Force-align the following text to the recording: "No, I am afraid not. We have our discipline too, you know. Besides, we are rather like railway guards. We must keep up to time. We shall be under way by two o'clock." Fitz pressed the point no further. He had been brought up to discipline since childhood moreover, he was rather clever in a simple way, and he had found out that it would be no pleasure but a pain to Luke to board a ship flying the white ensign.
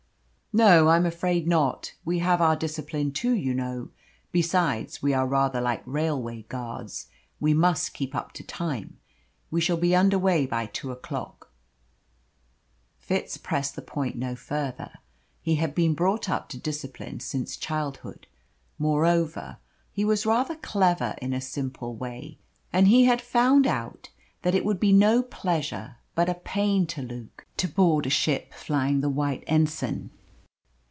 "No, 0.53 0.89
I 0.89 0.97
am 0.97 1.05
afraid 1.05 1.47
not. 1.47 1.93
We 2.03 2.19
have 2.19 2.41
our 2.41 2.57
discipline 2.57 3.13
too, 3.13 3.33
you 3.33 3.53
know. 3.53 3.87
Besides, 4.33 5.01
we 5.01 5.13
are 5.13 5.25
rather 5.25 5.61
like 5.61 5.81
railway 5.85 6.41
guards. 6.49 7.07
We 7.39 7.53
must 7.53 7.93
keep 7.93 8.13
up 8.13 8.33
to 8.33 8.43
time. 8.43 8.97
We 9.49 9.61
shall 9.61 9.77
be 9.77 9.95
under 9.95 10.19
way 10.19 10.45
by 10.45 10.65
two 10.65 10.91
o'clock." 10.91 11.53
Fitz 12.99 13.37
pressed 13.37 13.77
the 13.77 13.81
point 13.81 14.17
no 14.17 14.35
further. 14.35 14.91
He 15.41 15.55
had 15.55 15.73
been 15.73 15.93
brought 15.93 16.29
up 16.29 16.49
to 16.49 16.57
discipline 16.57 17.21
since 17.21 17.55
childhood 17.55 18.27
moreover, 18.77 19.55
he 19.93 20.03
was 20.03 20.25
rather 20.25 20.55
clever 20.57 21.15
in 21.21 21.31
a 21.31 21.39
simple 21.39 21.95
way, 21.95 22.39
and 22.73 22.89
he 22.89 23.05
had 23.05 23.21
found 23.21 23.65
out 23.65 24.09
that 24.41 24.53
it 24.53 24.65
would 24.65 24.81
be 24.81 24.91
no 24.91 25.23
pleasure 25.23 25.95
but 26.13 26.27
a 26.27 26.33
pain 26.33 26.85
to 26.87 27.01
Luke 27.01 27.47
to 27.55 27.69
board 27.69 28.05
a 28.05 28.09
ship 28.09 28.53
flying 28.53 28.99
the 28.99 29.07
white 29.07 29.45
ensign. 29.47 30.11